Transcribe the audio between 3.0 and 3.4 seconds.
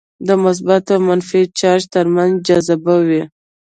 وي.